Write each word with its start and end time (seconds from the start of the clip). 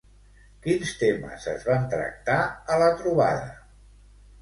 Quins 0.63 0.93
temes 1.01 1.47
es 1.53 1.67
van 1.69 1.87
tractar 1.93 2.41
a 2.79 2.83
la 2.87 2.91
trobada? 3.05 3.49